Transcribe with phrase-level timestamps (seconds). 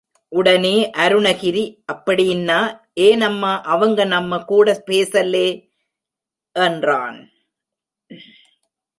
[0.31, 2.59] உடனே அருணகிரி அப்படீன்னா
[2.93, 5.47] ஏன் அம்மா அவங்க நம்ம கூட பேசல்லே?
[6.55, 7.19] என்றான்.